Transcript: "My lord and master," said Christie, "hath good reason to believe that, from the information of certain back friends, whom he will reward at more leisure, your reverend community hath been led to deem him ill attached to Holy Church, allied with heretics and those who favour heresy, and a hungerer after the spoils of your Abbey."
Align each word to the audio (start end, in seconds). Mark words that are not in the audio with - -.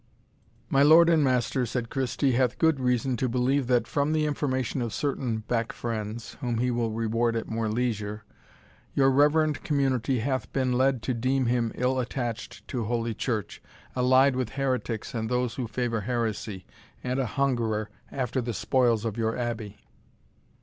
"My 0.67 0.81
lord 0.81 1.09
and 1.09 1.23
master," 1.23 1.63
said 1.67 1.91
Christie, 1.91 2.31
"hath 2.31 2.57
good 2.57 2.79
reason 2.79 3.17
to 3.17 3.29
believe 3.29 3.67
that, 3.67 3.85
from 3.85 4.13
the 4.13 4.25
information 4.25 4.81
of 4.81 4.95
certain 4.95 5.41
back 5.41 5.71
friends, 5.71 6.37
whom 6.41 6.57
he 6.57 6.71
will 6.71 6.89
reward 6.89 7.35
at 7.35 7.47
more 7.47 7.69
leisure, 7.69 8.23
your 8.95 9.11
reverend 9.11 9.63
community 9.63 10.17
hath 10.17 10.51
been 10.51 10.73
led 10.73 11.03
to 11.03 11.13
deem 11.13 11.45
him 11.45 11.71
ill 11.75 11.99
attached 11.99 12.67
to 12.69 12.85
Holy 12.85 13.13
Church, 13.13 13.61
allied 13.95 14.35
with 14.35 14.49
heretics 14.53 15.13
and 15.13 15.29
those 15.29 15.53
who 15.53 15.67
favour 15.67 16.01
heresy, 16.01 16.65
and 17.03 17.19
a 17.19 17.27
hungerer 17.27 17.91
after 18.11 18.41
the 18.41 18.55
spoils 18.55 19.05
of 19.05 19.17
your 19.17 19.37
Abbey." 19.37 19.77